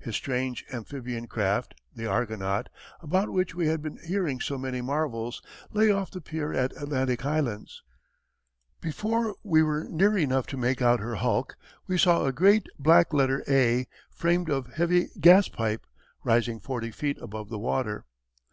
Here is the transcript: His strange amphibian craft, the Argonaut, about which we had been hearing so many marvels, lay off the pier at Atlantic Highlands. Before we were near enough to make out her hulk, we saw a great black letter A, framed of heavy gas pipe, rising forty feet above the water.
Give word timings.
His 0.00 0.16
strange 0.16 0.64
amphibian 0.74 1.28
craft, 1.28 1.76
the 1.94 2.04
Argonaut, 2.04 2.68
about 3.00 3.30
which 3.32 3.54
we 3.54 3.68
had 3.68 3.80
been 3.80 3.96
hearing 4.04 4.40
so 4.40 4.58
many 4.58 4.80
marvels, 4.80 5.40
lay 5.72 5.88
off 5.88 6.10
the 6.10 6.20
pier 6.20 6.52
at 6.52 6.72
Atlantic 6.76 7.20
Highlands. 7.20 7.84
Before 8.80 9.36
we 9.44 9.62
were 9.62 9.84
near 9.88 10.18
enough 10.18 10.48
to 10.48 10.56
make 10.56 10.82
out 10.82 10.98
her 10.98 11.14
hulk, 11.14 11.54
we 11.86 11.96
saw 11.96 12.24
a 12.26 12.32
great 12.32 12.66
black 12.76 13.12
letter 13.14 13.44
A, 13.48 13.86
framed 14.10 14.50
of 14.50 14.74
heavy 14.74 15.10
gas 15.20 15.46
pipe, 15.46 15.86
rising 16.24 16.58
forty 16.58 16.90
feet 16.90 17.18
above 17.22 17.50
the 17.50 17.58
water. 17.60 18.06